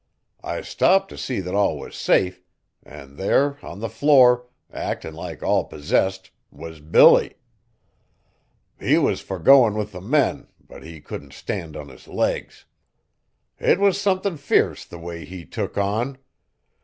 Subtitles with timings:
[0.43, 2.41] I stopped t' see that all was safe,
[2.81, 7.35] an' there on the floor, actin' like all possessed, was Billy!
[8.79, 12.65] He was fur goin' with the men, but he couldn't stand on his legs.
[13.59, 16.17] It was somethin' fierce the way he took on.